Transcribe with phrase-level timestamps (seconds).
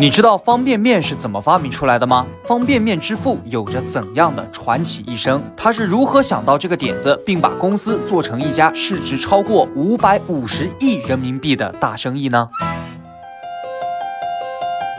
[0.00, 2.24] 你知道方便面是怎么发明出来的吗？
[2.44, 5.42] 方便面之父有着怎样的传奇一生？
[5.56, 12.48] 他是如何想到这个点子，并把公司做成一家市值超过五百五十亿人民币的大生意呢？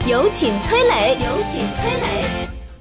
[0.05, 2.38] 有请崔磊，有请崔磊。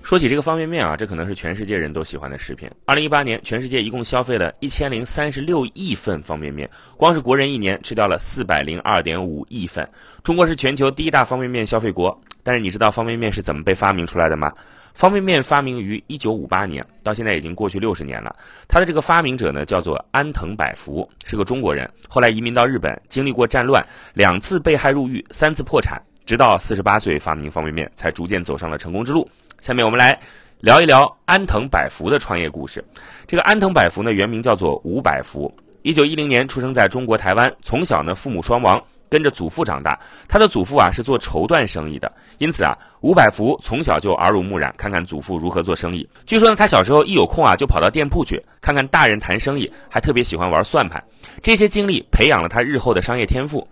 [0.09, 2.67] 说起这个方便面啊，这可能是全世界人都喜欢的食品。
[2.87, 6.67] 二零一八年，全世界一共消费了一千零三十六亿份方便面，
[6.97, 9.87] 光是国人一年吃掉了四百零二点五亿份。
[10.23, 12.19] 中国是全球第一大方便面消费国。
[12.43, 14.51] 但是你知道方便面是怎么被发明出来的吗？
[14.95, 18.35] 方便面发明于一九五八年，到现在已经过去六十年了。
[18.67, 29.29] 它的这个发明者呢，叫做安藤百福，是个中国人，后来移民到日本，经历过战乱，两次被害入狱，三次破产，直到四十八岁发明方便面，才逐渐走上了成功之路。
[29.61, 30.19] 下面我们来
[30.61, 32.85] 聊一聊安藤百福的创业故事。
[33.27, 39.99] 这个安藤百福呢，原名叫做吴百福，一九一零年出生在中国台湾，从小呢父母双亡，跟着祖父长大。
[40.29, 46.09] 他的祖父啊是做绸缎生意的，因此啊吴百福从小就耳濡目染，看看祖父如何做生意。
[46.25, 51.03] 据说呢，他小时候一有空啊就跑到店铺去看看大人谈生意，还特别喜欢玩算盘。
[51.43, 53.67] 这些经历培养了他日后的商业天赋。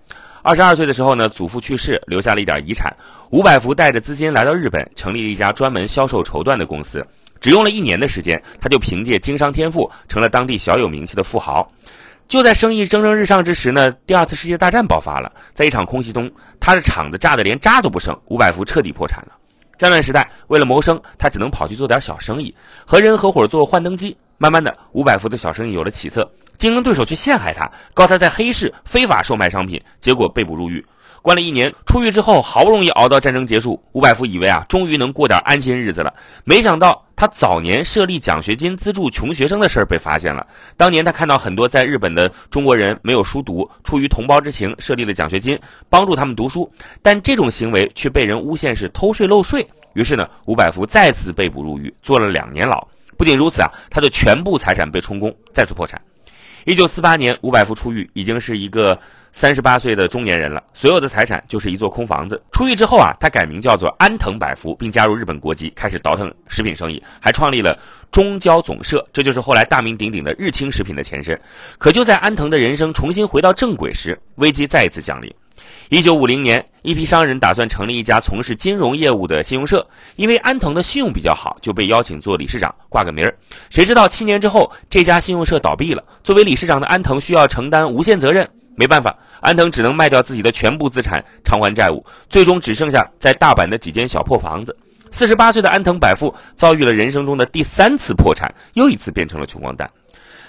[0.47, 2.97] 二十二岁的时候呢，祖父去世，留下了一点遗产。
[3.33, 7.05] 伍百福带着资金来到日本，成立了一家专门销售绸缎的公司。
[7.41, 11.69] 只用了一年的时间，他就凭借经商天赋，成了当地小有名气的富豪。
[12.29, 15.33] 就在生意蒸蒸日上之时呢，第二次世界大战爆发了。
[15.53, 19.33] 在一场空袭中，他的厂子炸得连渣都不剩，伍百福彻底破产了。
[19.77, 24.17] 战乱时代，为了谋生，他只能跑去做点小生意，和人合伙做幻灯机。
[24.39, 26.31] 慢慢的，吴百福的小生意有了起色。
[26.59, 30.85] 竞争对手却陷害他，告他在黑市非法售卖商品，结果被捕入狱，
[31.21, 31.73] 关了一年。
[31.85, 36.13] 出狱之后，好不容易熬到战争结束，吴百福以为啊，终于能过点安心日子了。
[36.45, 40.47] 没想到他早年设立奖学金资助穷学生的事儿被发现了。
[40.79, 45.59] 当年他看到很多在日本的中国人没有书读，出于同胞之情设立了奖学金，
[45.91, 46.71] 帮助他们读书，
[47.03, 49.67] 但这种行为却被人诬陷是偷税漏税。
[49.93, 52.87] 于是呢，吴百福再次被捕入狱，坐了两年牢。
[53.17, 56.01] 不仅如此啊，他的全部财产被充公，再次破产。
[56.65, 58.99] 一九四八年，吴百福出狱，已经是一个
[59.31, 60.61] 三十八岁的中年人了。
[60.75, 62.43] 所有的财产就是一座空房子。
[62.51, 67.79] 出狱之后啊，他改名叫做安藤百福，并加入日本国籍，开始倒腾食品生意，还创立了
[68.11, 71.41] 中交总社，这就是后来大名鼎鼎的日清食品的前身。
[71.79, 75.33] 可就在安藤的人生重新回到正轨时，危机再一次降临。
[75.89, 79.87] 一九五零年，一批商人打算成立一家从事金融业务的信用社，
[80.17, 83.33] 因为安藤的信用比较好，就被邀请做理事长，挂个名儿。
[83.71, 86.03] 谁知道七年之后，这家信用社倒闭了。
[86.25, 94.77] 作为理事长的安藤需要承担无限责任，没办法，安藤只能卖掉自己的全部资产偿还债务，最终只剩下在大阪的几间小破房子。
[95.13, 99.89] 四十八岁的安藤百富遭遇了人生中的第三次破产，又一次变成了穷光蛋。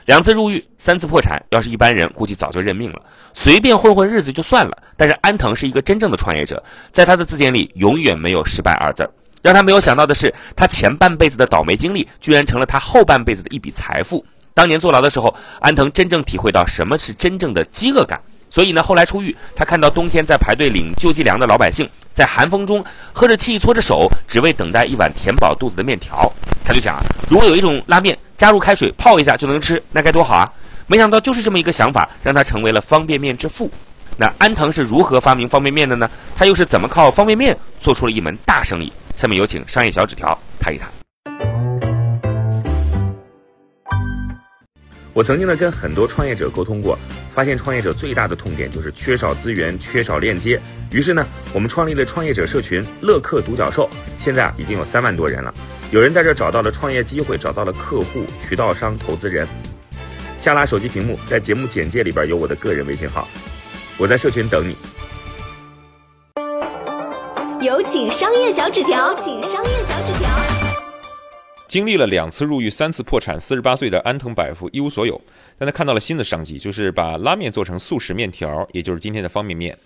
[0.05, 3.01] 两次入狱，三次破产，要是一般人估计早就认命了，
[3.33, 4.71] 随便混混日子就算了。
[4.97, 9.09] 但是安藤是一个真正的创业者，在他的字典里永远没有失败二字。
[9.41, 14.25] 让他没有想到的是，他前半辈子的倒霉经历，居然成了他后半辈子的一笔财富。
[14.53, 18.19] 当年坐牢的时候，安藤真正体会到什么是真正的饥饿感。
[18.49, 22.83] 所以呢，后来出狱，他看到冬天在排队领救济粮的老百姓，在寒风中
[23.13, 26.29] 喝着气，搓着手，只为等待一碗填饱肚子的面条。
[26.65, 28.17] 他就想啊，如果有一种拉面。
[28.37, 30.45] 加入开水泡一下就能吃，那该多好啊！
[30.85, 33.67] 没想到就是这么一个想法，让他成为了方便面之父。
[34.19, 36.09] 那安藤是如何发明方便面的呢？
[36.35, 38.91] 他又是怎么靠方便面做出了一门大生意？
[39.16, 40.89] 下面有请商业小纸条谈一谈。
[45.13, 46.97] 我曾经呢跟很多创业者沟通过，
[47.31, 50.59] 发现创业者最大的痛点就是缺少资源、缺少链接。
[50.91, 55.53] 于是呢，我们创立了创业者社群“乐客独角兽”，现在啊已经有三万多人了。
[55.89, 59.47] 有人在这找到了创业机会，找到了客户、渠道商、投资人。
[60.38, 63.27] 下拉手机屏幕，在节目简介里边有我的个人微信号，
[63.99, 64.75] 我在社群等你。
[67.65, 70.29] 有请商业小纸条，请商业小纸条。
[71.67, 75.19] 经历了两次入狱、三次破产，四十八岁的安藤百福一无所有，
[75.57, 79.77] 但他看到了新的商机，就是把拉面做成速食面条，也就是今天的方便面。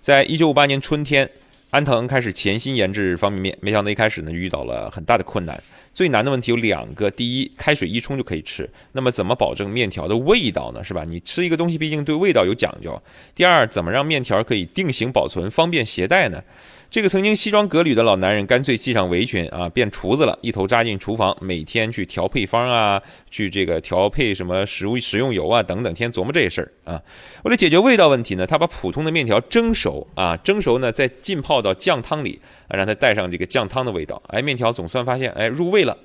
[0.00, 1.28] 在一九五八年春天。
[1.70, 5.60] 安藤开始潜心研制方便面，没想到一开始呢遇到了很大的困难，
[5.92, 10.82] 最难的问题有两个：第一，开水一冲就可以吃，那么怎么保证面条的味道呢？
[10.82, 11.04] 是吧？
[11.06, 13.02] 你吃一个东西，毕竟对味道有讲究。
[13.34, 16.40] 第二，怎么让面条可以定型保存，方便携带呢？
[16.88, 27.02] 这个曾经西装革履的老男人，干脆系上围裙啊，变厨子了，一头扎进厨房，每天去调配方啊，去这个调配什么食物食用油啊等等，天天琢磨这些事儿啊。
[27.42, 35.96] 为了解决味道问题呢，他把普通的面条蒸熟啊，蒸熟呢再浸泡到酱汤里啊，让它带上这个酱汤的味道，哎，面条总算发现哎入味了。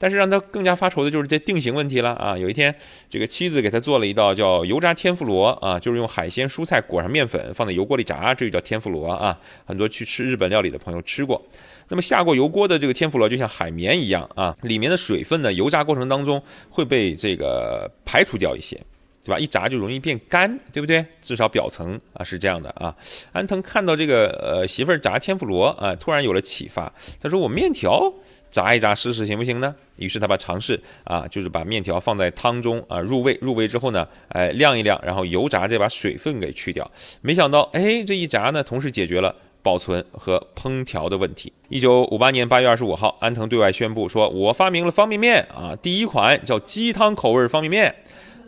[0.00, 2.38] 但是让他更加发愁的就是这定型问题了啊！
[2.38, 2.74] 有一天，
[3.10, 9.38] 这个妻子给他做了一道叫油炸天妇罗啊，就是用海鲜蔬菜裹上面粉，放在油锅里炸，这就叫天妇罗啊。
[9.66, 11.44] 很多去吃日本料理的朋友吃过。
[11.88, 18.80] 那么下过油锅的这个天妇罗就像海绵一样啊，里面的水分呢，油炸过程当中会被这个排除掉一些，
[19.24, 19.38] 对吧？
[19.38, 21.04] 一炸就容易变干，对不对？
[21.20, 22.94] 至少表层啊是这样的啊。
[23.32, 28.12] 安藤看到这个呃媳妇儿炸天妇罗啊，突然有了启发，他说我面条。
[28.50, 29.72] 炸一炸试试行不行呢？
[29.98, 36.90] 于是他把尝试啊，就是把面条放在汤中啊入味，入味之后呢，哎晾一晾，然后油炸，再把水分给去掉。
[37.20, 39.32] 没想到，哎这一炸呢，同时解决了
[39.62, 41.52] 保存和烹调的问题。
[41.68, 47.94] 一九五八年八月二十五号，安藤对外宣布说：“我发明了方便面啊，第一款叫鸡汤口味方便面，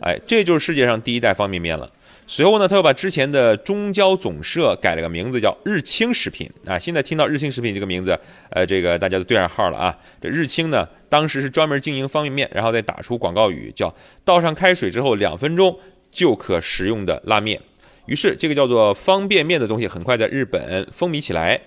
[0.03, 1.89] 哎，这就是世界上第一代方便面了。”
[2.25, 6.79] 随后呢，他又把之前的中交总社改了个名字，叫日清食品啊。
[6.79, 8.17] 现在听到日清食品这个名字，
[8.49, 9.93] 呃，这个大家都对上号了啊。
[10.21, 15.77] 这日清呢，当时是专门经营方便面，然后再打出广告语，叫倒上开水之后两分钟
[16.11, 17.59] 就可食用的拉面。
[18.05, 21.59] 于是这个叫做方便面的东西很快在日本风靡起来。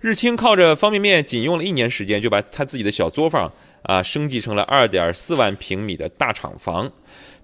[0.00, 3.52] 日清靠着方便面，仅用了一年时间，就把他自己的小作坊
[3.82, 6.92] 啊升级成了二点四万平米的大厂房。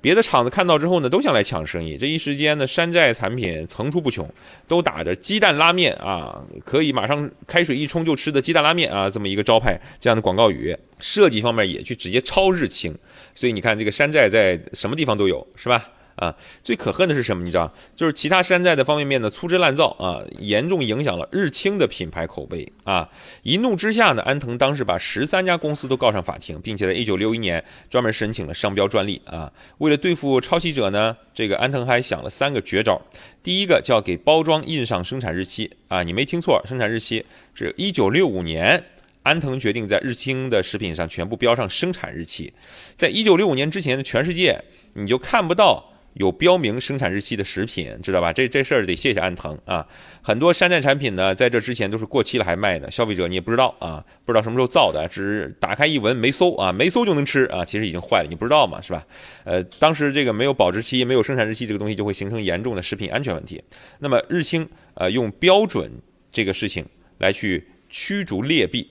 [0.02, 1.96] 别的厂子看到之后呢，都想来抢生意。
[1.96, 4.28] 这一时间呢，山寨产品层出不穷，
[4.66, 12.92] 都打着鸡蛋拉面啊，可以马上开水一冲就吃的鸡蛋拉面啊，这么一个招牌，这样的广告语，设计方面也去直接超日清。
[13.34, 15.88] 所以你看，这个山寨在什么地方都有，是吧？
[16.16, 17.42] 啊，最可恨的是什么？
[17.42, 23.08] 你知道，就是其他山寨的方便面呢粗制滥造啊，严重影响了日清的品牌口碑啊。
[23.42, 29.52] 一怒之下呢，安藤当时把十三家公司都告上法庭，并且在一九六一年专门申请了商标专利啊。
[29.78, 33.00] 为了对付抄袭者呢，这个安藤还想了三个绝招。
[33.42, 37.24] 第一个叫给包装印上生产日期啊，你没听错，生产日期
[37.54, 38.84] 是一九六五年。
[39.24, 42.52] 安藤决定在日清的食品上全部标上生产日期，
[42.96, 44.60] 在一九六五年之前的全世界
[44.94, 45.91] 你就看不到。
[46.14, 48.32] 有标明生产日期的食品，知道吧？
[48.32, 49.86] 这这事儿得谢谢安藤啊！
[50.20, 59.06] 很多山寨产品呢，在这之前都是过期了还卖的，消费者你也不知道啊，不知道什么时候造的，只打开一闻没搜啊，没搜就能吃啊，其实已经坏了，你不知道嘛，是吧？
[59.44, 63.62] 呃，当时这个没有保质期、没有生产日期，这个东西就会形成严重的食品安全问题。
[64.00, 65.90] 那么日清呃用标准
[66.30, 66.84] 这个事情
[67.18, 68.86] 来去驱逐劣币。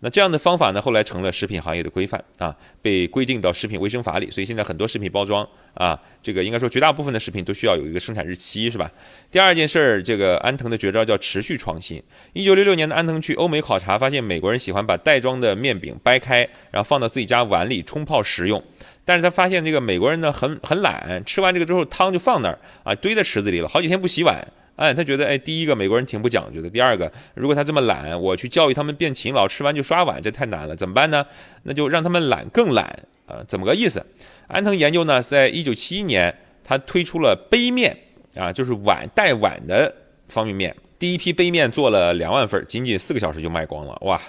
[0.00, 4.30] 那这样的方法呢，后来成了食品行业的规范啊，被规定到食品卫生法里。
[4.30, 8.90] 所以现在很多食品包装啊，这个应该说绝大部分的食品都需要有一个生产日期，是吧？
[9.30, 12.02] 第二件事儿，这个安藤的绝招叫持续创新。
[12.34, 18.62] 一九六六年的安藤去欧美考察，发现美国人喜欢把袋装的面饼掰开，然后放到自己家碗里冲泡食用。
[19.06, 24.46] 但是他发现这个美国人呢，很很懒，吃完这个之后汤就放那儿啊，堆在池子里了，好几天不洗碗。
[24.76, 26.68] 哎，他觉得，哎，第一个美国人挺不讲究的。
[26.68, 31.24] 第二个，如果他这么懒，我去教育他们变勤劳，吃完就刷碗，这太难了，怎么办呢？
[31.62, 32.84] 那就让他们懒更懒
[33.26, 33.42] 啊？
[33.48, 34.04] 怎么个意思？
[34.46, 36.32] 安藤研究呢，在一九七一年，
[36.62, 37.96] 他推出了杯面
[38.36, 39.90] 啊，就是碗带碗的
[40.28, 40.76] 方便面。
[40.98, 44.20] 第一批杯面做了两万份，仅仅四个小时就卖光了，哇！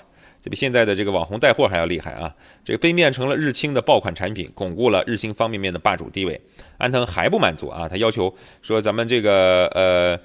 [0.42, 2.34] 这比现在的这个网红带货还要厉害啊！
[2.64, 6.40] 这个杯面成了日清的爆款产品，巩固了日清方便面的霸主地位。
[6.78, 10.18] 安藤还不满足啊，他要求说，咱们这个呃。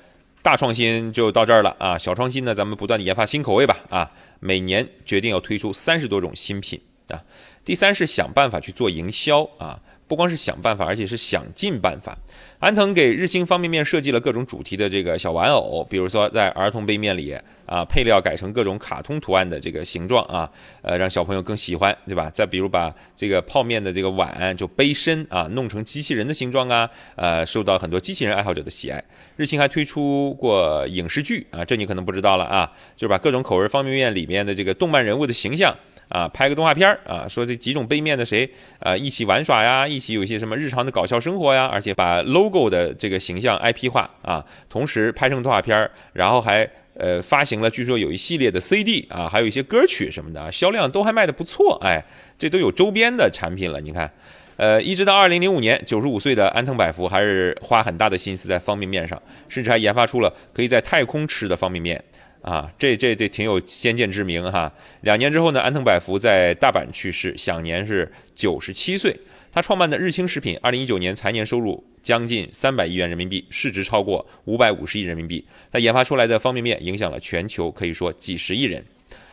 [0.42, 7.22] 大创新就到这儿了啊，小创新呢，咱们不断的研发新口味吧啊，每年决定要推出三十多种新品啊。
[7.64, 9.80] 第三是想办法去做营销啊。
[10.08, 12.18] 不光是想办法，而且是想尽办法。
[12.58, 17.34] 安藤给日清方便面设计了各种主题的这个小玩偶，比如说在儿童杯面里
[17.73, 20.47] 啊，配料改成各种卡通图案的这个形状啊，
[20.83, 22.29] 呃，让小朋友更喜欢，对吧？
[22.29, 29.02] 再比如把这个泡面的这个碗就杯身啊，弄成机器人的形状啊，呃，受到很多机器人爱好者的喜爱。
[29.37, 35.75] 日清还推出过影视剧啊，这你可能不知道了啊，就是把各种口味方便面里面的这个动漫人物的形象。
[36.09, 38.47] 啊，拍个动画片儿啊，说这几种杯面的谁
[38.81, 52.04] 啊一起玩耍呀，一起有一些什么日常的搞笑生活呀，而且把 logo 的这个形象 IP 化啊，同时拍成动画片儿，然后还呃发行了，据说有一系列的 CD 啊，还有一些歌曲什么的，销量都还卖的不错，哎，
[52.38, 54.11] 这都有周边的产品了，你看，
[54.56, 62.02] 呃，一直到二零零五年，九十五岁的安藤百福还是花很大的心思在方便面上，甚至还研发出了可以在太空吃的方便面。
[62.42, 64.72] 啊，这这这挺有先见之明哈。
[65.02, 69.16] 两年之后呢，安藤百福在大阪去世，享年是九十七岁。
[69.54, 75.44] 他创办的日清食品，二零一九年财年收入将近三百亿元人民币，市值超过五百五十亿人民币。
[75.71, 78.82] 他研发出来的方便面影响了全球，可以说几十亿人。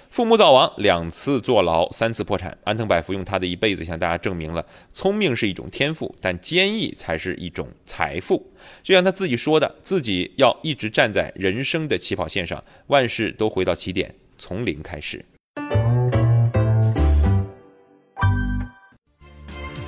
[0.10, 2.58] 父母早亡，两次坐牢，三次破产。
[2.66, 8.52] 安藤百福用他的一辈子向大家证明了，聪明是一种天赋，但坚毅才是一种财富。
[8.84, 15.24] 就像他自己说的，自己要一直站在人生的起跑线上，万事都回到起点，从零开始。